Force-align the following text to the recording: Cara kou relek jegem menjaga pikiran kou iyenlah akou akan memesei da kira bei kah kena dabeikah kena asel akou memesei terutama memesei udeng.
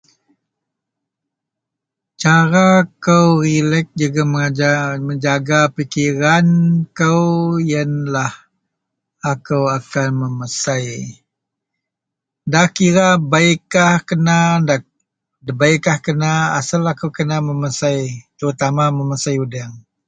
Cara 2.21 2.67
kou 3.05 3.29
relek 3.45 3.87
jegem 3.99 4.31
menjaga 5.07 5.59
pikiran 5.75 6.47
kou 6.99 7.23
iyenlah 7.67 8.33
akou 9.31 9.63
akan 9.77 10.09
memesei 10.21 10.89
da 12.51 12.61
kira 12.75 13.07
bei 13.31 13.51
kah 13.73 13.95
kena 14.07 14.37
dabeikah 15.45 15.97
kena 16.05 16.31
asel 16.59 16.83
akou 16.91 17.11
memesei 17.47 18.01
terutama 18.37 18.83
memesei 18.97 19.35
udeng. 19.45 19.73